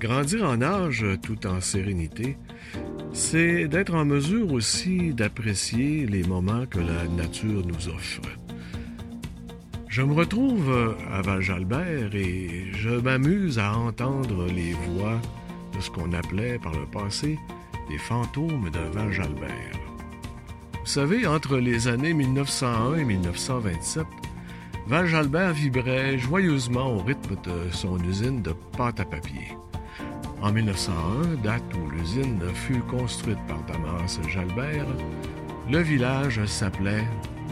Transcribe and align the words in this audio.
Grandir 0.00 0.48
en 0.48 0.62
âge 0.62 1.04
tout 1.22 1.46
en 1.46 1.60
sérénité, 1.60 2.38
c'est 3.12 3.68
d'être 3.68 3.94
en 3.94 4.06
mesure 4.06 4.50
aussi 4.50 5.12
d'apprécier 5.12 6.06
les 6.06 6.22
moments 6.22 6.64
que 6.64 6.78
la 6.78 7.06
nature 7.06 7.62
nous 7.66 7.88
offre. 7.88 8.22
Je 9.88 10.00
me 10.00 10.14
retrouve 10.14 10.96
à 11.12 11.20
Val-Jalbert 11.20 12.14
et 12.14 12.72
je 12.72 12.88
m'amuse 12.88 13.58
à 13.58 13.76
entendre 13.76 14.46
les 14.46 14.72
voix 14.72 15.20
de 15.76 15.80
ce 15.82 15.90
qu'on 15.90 16.14
appelait 16.14 16.58
par 16.58 16.72
le 16.72 16.86
passé 16.86 17.38
des 17.90 17.98
fantômes 17.98 18.70
de 18.70 18.96
Val-Jalbert. 18.96 19.80
Vous 20.80 20.86
savez, 20.86 21.26
entre 21.26 21.58
les 21.58 21.88
années 21.88 22.14
1901 22.14 22.94
et 22.94 23.04
1927, 23.04 24.06
Val-Jalbert 24.86 25.52
vibrait 25.52 26.16
joyeusement 26.16 26.90
au 26.90 27.02
rythme 27.02 27.36
de 27.44 27.70
son 27.70 27.98
usine 28.02 28.40
de 28.40 28.54
pâte 28.78 29.00
à 29.00 29.04
papier. 29.04 29.48
En 30.42 30.52
1901, 30.52 31.42
date 31.42 31.62
où 31.74 31.90
l'usine 31.90 32.40
fut 32.54 32.80
construite 32.80 33.38
par 33.46 33.62
Damas 33.64 34.18
Jalbert, 34.26 34.86
le 35.70 35.80
village 35.80 36.42
s'appelait 36.46 37.04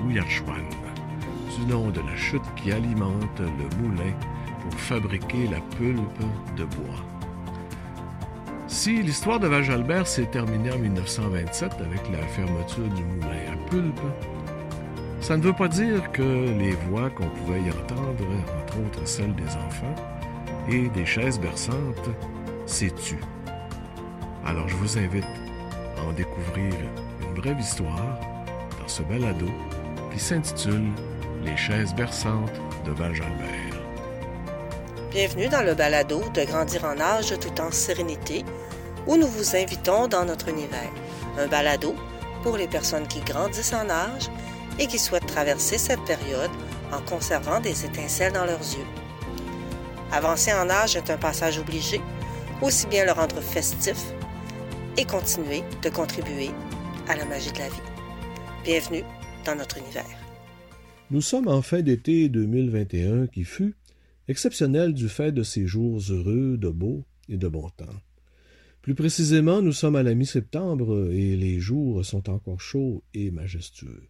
Ouyachuan, 0.06 0.64
du 1.54 1.66
nom 1.66 1.90
de 1.90 2.00
la 2.00 2.16
chute 2.16 2.40
qui 2.56 2.72
alimente 2.72 3.40
le 3.40 3.76
moulin 3.82 4.14
pour 4.62 4.72
fabriquer 4.80 5.48
la 5.48 5.60
pulpe 5.76 6.22
de 6.56 6.64
bois. 6.64 7.04
Si 8.68 9.02
l'histoire 9.02 9.38
de 9.38 9.48
Val-Jalbert 9.48 10.06
s'est 10.06 10.26
terminée 10.26 10.72
en 10.72 10.78
1927 10.78 11.74
avec 11.80 12.10
la 12.10 12.26
fermeture 12.28 12.88
du 12.88 13.04
moulin 13.04 13.52
à 13.52 13.70
pulpe, 13.70 14.00
ça 15.20 15.36
ne 15.36 15.42
veut 15.42 15.52
pas 15.52 15.68
dire 15.68 16.10
que 16.12 16.22
les 16.22 16.72
voix 16.88 17.10
qu'on 17.10 17.28
pouvait 17.28 17.60
y 17.60 17.70
entendre, 17.70 18.24
entre 18.62 18.78
autres 18.78 19.06
celles 19.06 19.34
des 19.34 19.56
enfants 19.56 19.94
et 20.70 20.88
des 20.88 21.04
chaises 21.04 21.38
berçantes, 21.38 22.08
sais-tu? 22.68 23.18
Alors 24.44 24.68
je 24.68 24.76
vous 24.76 24.98
invite 24.98 25.24
à 25.96 26.02
en 26.02 26.12
découvrir 26.12 26.74
une 27.22 27.34
brève 27.34 27.58
histoire 27.58 28.20
dans 28.80 28.86
ce 28.86 29.02
balado 29.02 29.48
qui 30.12 30.20
s'intitule 30.20 30.90
Les 31.42 31.56
chaises 31.56 31.94
berçantes 31.94 32.52
de 32.84 32.92
Val-Jalbert. 32.92 33.74
Bienvenue 35.10 35.48
dans 35.48 35.62
le 35.62 35.74
balado 35.74 36.22
de 36.34 36.44
Grandir 36.44 36.84
en 36.84 37.00
âge 37.00 37.34
tout 37.40 37.60
en 37.60 37.70
sérénité, 37.70 38.44
où 39.06 39.16
nous 39.16 39.26
vous 39.26 39.56
invitons 39.56 40.06
dans 40.06 40.26
notre 40.26 40.48
univers. 40.48 40.92
Un 41.38 41.46
balado 41.46 41.94
pour 42.42 42.58
les 42.58 42.68
personnes 42.68 43.08
qui 43.08 43.20
grandissent 43.20 43.72
en 43.72 43.88
âge 43.88 44.28
et 44.78 44.86
qui 44.86 44.98
souhaitent 44.98 45.26
traverser 45.26 45.78
cette 45.78 46.04
période 46.04 46.50
en 46.92 47.00
conservant 47.00 47.60
des 47.60 47.86
étincelles 47.86 48.32
dans 48.32 48.44
leurs 48.44 48.58
yeux. 48.58 48.86
Avancer 50.12 50.52
en 50.52 50.68
âge 50.68 50.96
est 50.96 51.10
un 51.10 51.16
passage 51.16 51.58
obligé 51.58 52.00
aussi 52.62 52.86
bien 52.88 53.04
le 53.04 53.12
rendre 53.12 53.40
festif 53.40 54.12
et 54.96 55.04
continuer 55.04 55.62
de 55.82 55.90
contribuer 55.90 56.50
à 57.06 57.16
la 57.16 57.24
magie 57.24 57.52
de 57.52 57.58
la 57.58 57.68
vie. 57.68 57.82
Bienvenue 58.64 59.04
dans 59.46 59.54
notre 59.54 59.78
univers. 59.78 60.04
Nous 61.10 61.20
sommes 61.20 61.48
en 61.48 61.62
fin 61.62 61.82
d'été 61.82 62.28
2021 62.28 63.28
qui 63.28 63.44
fut 63.44 63.76
exceptionnel 64.26 64.92
du 64.92 65.08
fait 65.08 65.32
de 65.32 65.42
ces 65.42 65.66
jours 65.66 66.00
heureux, 66.10 66.58
de 66.58 66.68
beau 66.68 67.04
et 67.28 67.36
de 67.36 67.48
bon 67.48 67.68
temps. 67.70 67.86
Plus 68.82 68.94
précisément, 68.94 69.62
nous 69.62 69.72
sommes 69.72 69.96
à 69.96 70.02
la 70.02 70.14
mi-septembre 70.14 71.10
et 71.12 71.36
les 71.36 71.60
jours 71.60 72.04
sont 72.04 72.28
encore 72.28 72.60
chauds 72.60 73.02
et 73.14 73.30
majestueux. 73.30 74.02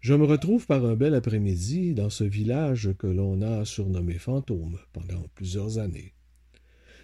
Je 0.00 0.14
me 0.14 0.24
retrouve 0.24 0.66
par 0.66 0.84
un 0.84 0.96
bel 0.96 1.14
après-midi 1.14 1.94
dans 1.94 2.10
ce 2.10 2.24
village 2.24 2.90
que 2.98 3.06
l'on 3.06 3.42
a 3.42 3.64
surnommé 3.64 4.14
Fantôme 4.14 4.78
pendant 4.92 5.24
plusieurs 5.34 5.78
années. 5.78 6.14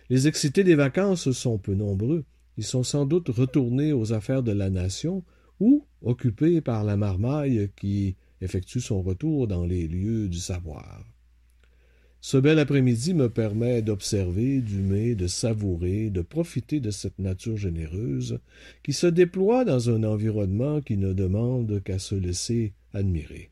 Les 0.08 0.28
excités 0.28 0.62
des 0.62 0.76
vacances 0.76 1.32
sont 1.32 1.58
peu 1.58 1.74
nombreux. 1.74 2.24
Ils 2.56 2.64
sont 2.64 2.84
sans 2.84 3.06
doute 3.06 3.28
retournés 3.28 3.92
aux 3.92 4.12
affaires 4.12 4.42
de 4.42 4.52
la 4.52 4.70
nation 4.70 5.24
ou 5.58 5.84
occupés 6.03 6.60
par 6.60 6.84
la 6.84 6.97
marmaille 6.97 7.70
qui 7.76 8.16
effectue 8.41 8.81
son 8.81 9.03
retour 9.03 9.48
dans 9.48 9.64
les 9.64 9.88
lieux 9.88 10.28
du 10.28 10.38
savoir. 10.38 11.04
Ce 12.20 12.36
bel 12.36 12.58
après-midi 12.58 13.14
me 13.14 13.28
permet 13.28 13.82
d'observer, 13.82 14.60
d'humer, 14.60 15.14
de 15.14 15.26
savourer, 15.26 16.10
de 16.10 16.22
profiter 16.22 16.81
de 16.81 16.91
cette 16.91 17.19
nature 17.19 17.56
généreuse 17.56 18.41
qui 18.82 18.92
se 18.92 19.06
déploie 19.06 19.64
dans 19.64 19.91
un 19.91 20.02
environnement 20.02 20.81
qui 20.81 20.97
ne 20.97 21.12
demande 21.12 21.82
qu'à 21.84 21.98
se 21.98 22.14
laisser 22.14 22.75
admirer. 22.92 23.50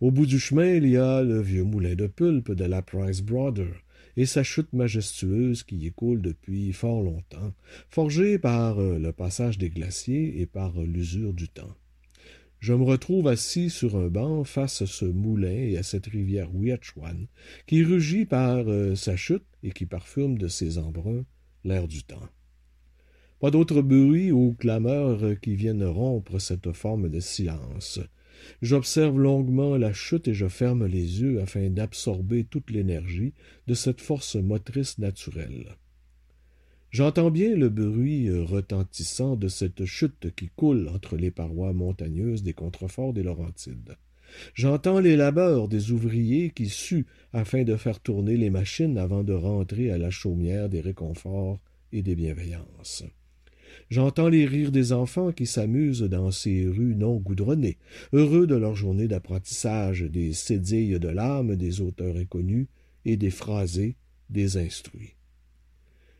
Au 0.00 0.10
bout 0.10 0.26
du 0.26 0.38
chemin, 0.38 0.74
il 0.74 0.86
y 0.86 0.96
a 0.96 1.22
le 1.22 1.40
vieux 1.40 1.64
moulin 1.64 1.96
de 1.96 2.06
pulpe 2.06 2.52
de 2.52 2.64
la 2.64 2.82
Price 2.82 3.22
Brother, 3.22 3.82
et 4.18 4.26
sa 4.26 4.42
chute 4.42 4.72
majestueuse 4.72 5.62
qui 5.62 5.86
écoule 5.86 6.20
depuis 6.20 6.72
fort 6.72 7.04
longtemps, 7.04 7.54
forgée 7.88 8.36
par 8.36 8.80
euh, 8.80 8.98
le 8.98 9.12
passage 9.12 9.58
des 9.58 9.70
glaciers 9.70 10.40
et 10.40 10.46
par 10.46 10.76
euh, 10.80 10.84
l'usure 10.84 11.32
du 11.32 11.48
temps. 11.48 11.76
Je 12.58 12.74
me 12.74 12.82
retrouve 12.82 13.28
assis 13.28 13.70
sur 13.70 13.94
un 13.94 14.08
banc 14.08 14.42
face 14.42 14.82
à 14.82 14.86
ce 14.86 15.04
moulin 15.04 15.52
et 15.52 15.76
à 15.78 15.84
cette 15.84 16.06
rivière 16.06 16.52
Ouiachuan, 16.52 17.28
qui 17.68 17.84
rugit 17.84 18.24
par 18.24 18.64
euh, 18.66 18.96
sa 18.96 19.14
chute 19.14 19.46
et 19.62 19.70
qui 19.70 19.86
parfume 19.86 20.36
de 20.36 20.48
ses 20.48 20.78
embruns 20.78 21.24
l'air 21.62 21.86
du 21.86 22.02
temps. 22.02 22.28
Pas 23.38 23.52
d'autres 23.52 23.82
bruits 23.82 24.32
ou 24.32 24.56
clameurs 24.58 25.38
qui 25.40 25.54
viennent 25.54 25.84
rompre 25.84 26.40
cette 26.40 26.72
forme 26.72 27.08
de 27.08 27.20
silence. 27.20 28.00
J'observe 28.62 29.18
longuement 29.18 29.76
la 29.76 29.92
chute 29.92 30.28
et 30.28 30.34
je 30.34 30.48
ferme 30.48 30.86
les 30.86 31.20
yeux 31.20 31.40
afin 31.40 31.70
d'absorber 31.70 32.44
toute 32.44 32.70
l'énergie 32.70 33.32
de 33.66 33.74
cette 33.74 34.00
force 34.00 34.36
motrice 34.36 34.98
naturelle. 34.98 35.76
J'entends 36.90 37.30
bien 37.30 37.54
le 37.54 37.68
bruit 37.68 38.30
retentissant 38.30 39.36
de 39.36 39.48
cette 39.48 39.84
chute 39.84 40.34
qui 40.34 40.48
coule 40.56 40.88
entre 40.88 41.16
les 41.16 41.30
parois 41.30 41.74
montagneuses 41.74 42.42
des 42.42 42.54
contreforts 42.54 43.12
des 43.12 43.22
Laurentides. 43.22 43.96
J'entends 44.54 45.00
les 45.00 45.16
labeurs 45.16 45.68
des 45.68 45.90
ouvriers 45.90 46.50
qui 46.50 46.68
suent 46.68 47.06
afin 47.32 47.62
de 47.64 47.76
faire 47.76 48.00
tourner 48.00 48.36
les 48.36 48.50
machines 48.50 48.98
avant 48.98 49.22
de 49.22 49.32
rentrer 49.32 49.90
à 49.90 49.98
la 49.98 50.10
chaumière 50.10 50.68
des 50.68 50.80
réconforts 50.80 51.60
et 51.92 52.02
des 52.02 52.14
bienveillances. 52.14 53.04
J'entends 53.90 54.28
les 54.28 54.46
rires 54.46 54.72
des 54.72 54.92
enfants 54.92 55.32
qui 55.32 55.46
s'amusent 55.46 56.02
dans 56.02 56.30
ces 56.30 56.66
rues 56.66 56.94
non 56.94 57.16
goudronnées, 57.16 57.78
heureux 58.12 58.46
de 58.46 58.54
leur 58.54 58.74
journée 58.74 59.08
d'apprentissage 59.08 60.02
des 60.02 60.32
cédilles 60.32 60.98
de 60.98 61.08
l'âme 61.08 61.56
des 61.56 61.80
auteurs 61.80 62.16
inconnus 62.16 62.66
et 63.04 63.16
des 63.16 63.30
phrasés 63.30 63.96
des 64.30 64.56
instruits. 64.58 65.14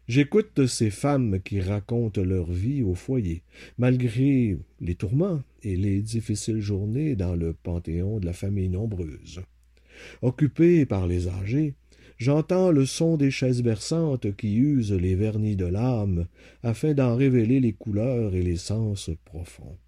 J'écoute 0.08 0.66
ces 0.66 0.88
femmes 0.88 1.38
qui 1.40 1.60
racontent 1.60 2.22
leur 2.22 2.50
vie 2.50 2.82
au 2.82 2.94
foyer, 2.94 3.42
malgré 3.76 4.56
les 4.80 4.94
tourments 4.94 5.42
et 5.62 5.76
les 5.76 6.00
difficiles 6.00 6.60
journées 6.60 7.14
dans 7.14 7.36
le 7.36 7.52
panthéon 7.52 8.18
de 8.18 8.24
la 8.24 8.32
famille 8.32 8.70
nombreuse. 8.70 9.42
Occupées 10.22 10.86
par 10.86 11.06
les 11.06 11.28
âgés, 11.28 11.74
J'entends 12.18 12.72
le 12.72 12.84
son 12.84 13.16
des 13.16 13.30
chaises 13.30 13.62
berçantes 13.62 14.34
qui 14.36 14.56
usent 14.56 14.92
les 14.92 15.14
vernis 15.14 15.54
de 15.54 15.66
l'âme 15.66 16.26
afin 16.64 16.92
d'en 16.92 17.14
révéler 17.14 17.60
les 17.60 17.72
couleurs 17.72 18.34
et 18.34 18.42
les 18.42 18.56
sens 18.56 19.10
profonds. 19.24 19.78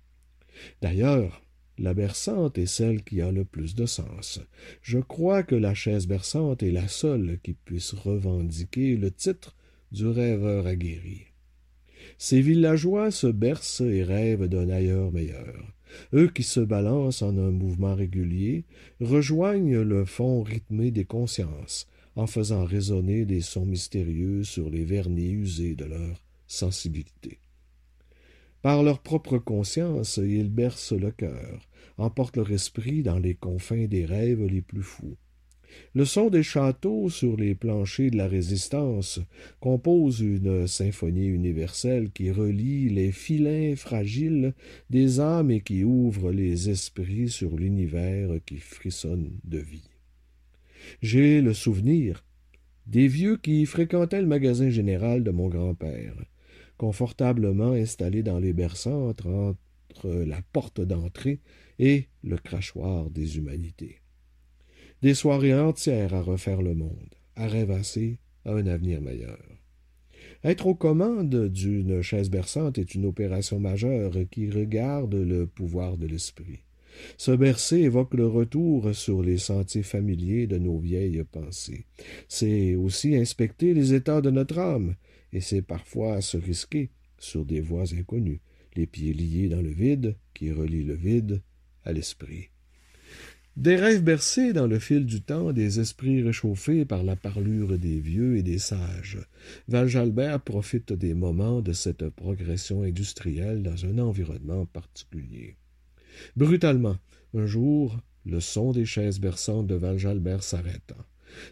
D'ailleurs, 0.81 1.43
la 1.77 1.93
berçante 1.93 2.57
est 2.57 2.67
celle 2.67 3.03
qui 3.03 3.21
a 3.21 3.33
le 3.33 3.45
plus 3.45 3.75
de 3.75 3.85
sens. 3.85 4.41
Je 4.81 4.99
crois 4.99 5.43
que 5.43 5.57
la 5.57 5.75
chaise 5.75 6.07
berçante 6.07 6.63
est 6.63 6.71
la 6.71 6.87
seule 6.87 7.41
qui 7.43 7.55
puisse 7.55 7.95
revendiquer 7.95 8.97
le 8.97 9.11
titre 9.11 9.57
du 9.91 10.07
rêveur 10.07 10.67
aguerri. 10.67 11.23
Ces 12.17 12.43
villageois 12.43 13.11
se 13.11 13.27
bercent 13.27 13.81
et 13.81 14.05
rêvent 14.05 14.47
d'un 14.47 14.69
ailleurs 14.69 15.11
meilleur. 15.11 15.75
Eux 16.15 16.29
qui 16.29 16.45
se 16.45 16.61
balancent 16.61 17.23
en 17.23 17.37
un 17.37 17.51
mouvement 17.51 17.97
régulier 17.97 18.65
rejoignent 19.01 19.81
le 19.81 20.05
fond 20.05 20.43
rythmé 20.43 20.93
des 20.93 21.05
consciences, 21.05 21.89
en 22.17 22.27
faisant 22.27 22.65
résonner 22.65 23.25
des 23.25 23.41
sons 23.41 23.67
mystérieux 23.67 24.45
sur 24.45 24.71
les 24.71 24.85
vernis 24.85 25.33
usés 25.33 25.75
de 25.75 25.85
leur 25.85 26.23
sensibilité. 26.47 27.39
Par 28.63 28.83
leur 28.83 29.01
propre 29.01 29.39
conscience, 29.39 30.19
ils 30.19 30.51
bercent 30.51 30.93
le 30.93 31.11
cœur, 31.11 31.69
emportent 31.97 32.37
leur 32.37 32.51
esprit 32.53 33.03
dans 33.03 33.19
les 33.19 33.35
confins 33.35 33.87
des 33.87 34.05
rêves 34.05 34.45
les 34.45 34.61
plus 34.61 34.83
fous. 34.83 35.17
Le 35.95 36.05
son 36.05 36.31
des 36.31 36.43
châteaux 36.43 37.09
sur 37.09 37.37
les 37.37 37.55
planchers 37.55 38.11
de 38.11 38.17
la 38.17 38.27
résistance 38.27 39.21
compose 39.61 40.21
une 40.21 40.67
symphonie 40.67 41.27
universelle 41.27 42.11
qui 42.11 42.31
relie 42.31 42.89
les 42.89 43.13
filins 43.13 43.77
fragiles 43.77 44.55
des 44.91 45.21
âmes 45.21 45.51
et 45.51 45.61
qui 45.61 45.85
ouvre 45.85 46.33
les 46.33 46.71
esprits 46.71 47.29
sur 47.29 47.57
l'univers 47.57 48.31
qui 48.45 48.57
frissonne 48.57 49.39
de 49.45 49.59
vie. 49.59 49.90
J'ai 51.03 51.41
le 51.41 51.55
souvenir 51.55 52.25
des 52.87 53.07
vieux 53.07 53.37
qui 53.37 53.67
fréquentaient 53.67 54.21
le 54.21 54.27
magasin 54.27 54.69
général 54.69 55.23
de 55.23 55.31
mon 55.31 55.49
grand-père, 55.49 56.15
confortablement 56.77 57.73
installés 57.73 58.23
dans 58.23 58.39
les 58.39 58.53
berçantes 58.53 59.25
entre 59.27 60.11
la 60.11 60.41
porte 60.53 60.81
d'entrée 60.81 61.41
et 61.79 62.09
le 62.25 62.37
crachoir 62.37 63.11
des 63.11 63.39
humanités. 63.39 64.01
Des 65.03 65.15
soirées 65.15 65.59
entières 65.59 66.15
à 66.15 66.21
refaire 66.21 66.63
le 66.63 66.75
monde, 66.75 67.15
à 67.37 67.47
rêvasser 67.47 68.19
à 68.45 68.53
un 68.53 68.67
avenir 68.67 69.01
meilleur. 69.01 69.39
Être 70.43 70.67
aux 70.67 70.75
commandes 70.75 71.49
d'une 71.49 72.03
chaise 72.03 72.31
berçante 72.31 72.79
est 72.79 72.95
une 72.95 73.07
opération 73.07 73.61
majeure 73.61 74.13
qui 74.31 74.51
regarde 74.51 75.15
le 75.15 75.47
pouvoir 75.47 75.97
de 75.97 76.07
l'esprit. 76.07 76.61
Ce 77.17 77.31
bercer 77.31 77.79
évoque 77.79 78.15
le 78.15 78.27
retour 78.27 78.95
sur 78.95 79.23
les 79.23 79.39
sentiers 79.39 79.83
familiers 79.83 80.47
de 80.47 80.59
nos 80.59 80.79
vieilles 80.79 81.25
pensées. 81.31 81.87
C'est 82.29 82.75
aussi 82.75 83.15
inspecter 83.17 83.75
les 83.75 83.95
états 83.95 84.21
de 84.21 84.31
notre 84.31 84.59
âme, 84.59 84.97
et 85.33 85.41
c'est 85.41 85.63
parfois 85.63 86.21
se 86.21 86.37
risquer 86.37 86.91
sur 87.19 87.45
des 87.45 87.61
voies 87.61 87.95
inconnues, 87.95 88.41
les 88.77 88.87
pieds 88.87 89.13
liés 89.13 89.49
dans 89.49 89.63
le 89.63 89.71
vide 89.71 90.17
qui 90.35 90.51
relie 90.53 90.85
le 90.85 90.95
vide 90.95 91.43
à 91.85 91.93
l'esprit. 91.93 92.51
Des 93.57 93.77
rêves 93.77 94.03
bercés 94.03 94.53
dans 94.53 94.67
le 94.67 94.79
fil 94.79 95.05
du 95.05 95.21
temps, 95.21 95.53
des 95.53 95.81
esprits 95.81 96.23
réchauffés 96.23 96.85
par 96.85 97.03
la 97.03 97.17
parlure 97.17 97.79
des 97.79 98.01
vieux 98.01 98.37
et 98.37 98.43
des 98.43 98.59
sages. 98.59 99.19
Valjalbert 99.69 100.41
profite 100.41 100.93
des 100.93 101.15
moments 101.15 101.61
de 101.61 101.73
cette 101.73 102.09
progression 102.09 102.83
industrielle 102.83 103.63
dans 103.63 103.85
un 103.85 103.99
environnement 103.99 104.67
particulier. 104.67 105.57
Brutalement, 106.37 106.97
un 107.35 107.47
jour, 107.47 107.99
le 108.27 108.41
son 108.41 108.73
des 108.73 108.85
chaises 108.85 109.21
berçantes 109.21 109.67
de 109.67 109.75
Valjalbert 109.75 110.43
s'arrêta. 110.43 110.97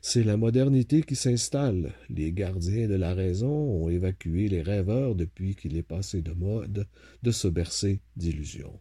C'est 0.03 0.25
la 0.25 0.37
modernité 0.37 1.03
qui 1.03 1.17
s'installe. 1.17 1.93
Les 2.11 2.33
gardiens 2.33 2.89
de 2.89 2.95
la 2.95 3.15
raison 3.15 3.49
ont 3.49 3.89
évacué 3.89 4.49
les 4.49 4.63
rêveurs 4.63 5.15
depuis 5.15 5.55
qu'il 5.55 5.77
est 5.77 5.83
passé 5.83 6.21
de 6.21 6.33
mode 6.33 6.87
de 7.23 7.31
se 7.31 7.49
bercer 7.49 8.01
d'illusions. 8.17 8.79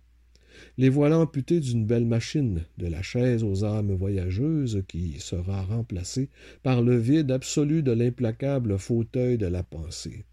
Les 0.78 0.90
voilà 0.90 1.20
amputés 1.20 1.60
d'une 1.60 1.86
belle 1.86 2.08
machine, 2.08 2.66
de 2.80 2.88
la 2.88 3.04
chaise 3.04 3.44
aux 3.44 3.64
âmes 3.64 3.94
voyageuses 3.94 4.84
qui 4.88 5.20
sera 5.20 5.62
remplacée 5.64 6.30
par 6.64 6.82
le 6.82 6.98
vide 6.98 7.32
absolu 7.32 7.84
de 7.84 7.92
l'implacable 7.92 8.80
fauteuil 8.80 9.38
de 9.38 9.46
la 9.46 9.62
pensée. 9.62 10.26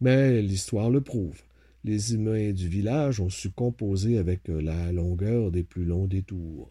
Mais 0.00 0.40
l'histoire 0.40 0.90
le 0.90 1.02
prouve 1.02 1.42
les 1.84 2.14
humains 2.14 2.52
du 2.52 2.68
village 2.68 3.20
ont 3.20 3.30
su 3.30 3.50
composer 3.50 4.18
avec 4.18 4.48
la 4.48 4.92
longueur 4.92 5.50
des 5.50 5.62
plus 5.62 5.84
longs 5.84 6.06
détours. 6.06 6.70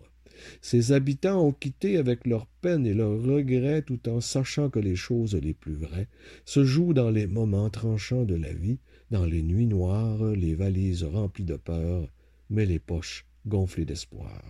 Ses 0.62 0.92
habitants 0.92 1.46
ont 1.46 1.52
quitté 1.52 1.98
avec 1.98 2.26
leur 2.26 2.46
peine 2.46 2.86
et 2.86 2.94
leurs 2.94 3.22
regrets 3.22 3.82
tout 3.82 4.08
en 4.08 4.22
sachant 4.22 4.70
que 4.70 4.80
les 4.80 4.96
choses 4.96 5.36
les 5.36 5.54
plus 5.54 5.76
vraies 5.76 6.08
se 6.46 6.64
jouent 6.64 6.94
dans 6.94 7.10
les 7.10 7.28
moments 7.28 7.70
tranchants 7.70 8.24
de 8.24 8.36
la 8.36 8.54
vie, 8.54 8.80
dans 9.12 9.26
les 9.26 9.42
nuits 9.42 9.68
noires, 9.68 10.24
les 10.24 10.56
valises 10.56 11.04
remplies 11.04 11.46
de 11.46 11.58
peur, 11.58 12.08
mais 12.50 12.66
les 12.66 12.80
poches 12.80 13.26
gonflées 13.48 13.86
d'espoir. 13.86 14.42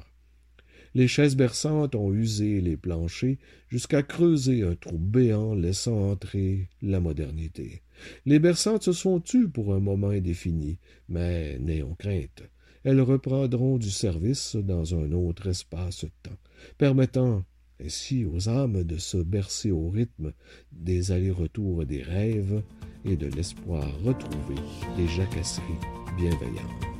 Les 0.95 1.07
chaises 1.07 1.35
berçantes 1.35 1.95
ont 1.95 2.13
usé 2.13 2.61
les 2.61 2.77
planchers 2.77 3.37
jusqu'à 3.67 4.01
creuser 4.01 4.63
un 4.63 4.75
trou 4.75 4.97
béant 4.97 5.53
laissant 5.53 6.11
entrer 6.11 6.67
la 6.81 6.99
modernité. 6.99 7.81
Les 8.25 8.39
berçantes 8.39 8.83
se 8.83 8.93
sont 8.93 9.19
tues 9.19 9.49
pour 9.49 9.73
un 9.73 9.79
moment 9.79 10.09
indéfini, 10.09 10.79
mais 11.07 11.59
n'ayons 11.59 11.95
crainte. 11.95 12.43
Elles 12.83 13.01
reprendront 13.01 13.77
du 13.77 13.91
service 13.91 14.55
dans 14.55 14.95
un 14.95 15.11
autre 15.11 15.47
espace-temps, 15.47 16.37
permettant 16.77 17.43
ainsi 17.83 18.25
aux 18.25 18.49
âmes 18.49 18.83
de 18.83 18.97
se 18.97 19.17
bercer 19.17 19.71
au 19.71 19.89
rythme 19.89 20.33
des 20.71 21.11
allers-retours 21.11 21.85
des 21.85 22.01
rêves 22.01 22.63
et 23.05 23.15
de 23.15 23.27
l'espoir 23.27 23.85
retrouvé 24.01 24.55
des 24.97 25.07
jacasseries 25.07 25.63
bienveillantes. 26.17 26.98